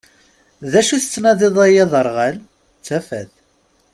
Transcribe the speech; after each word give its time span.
D 0.71 0.73
acu 0.79 0.93
i 0.95 0.99
tettnadi-ḍ 1.03 1.57
ay 1.65 1.75
aderɣal? 1.83 2.35
D 2.77 2.81
tafat. 2.85 3.31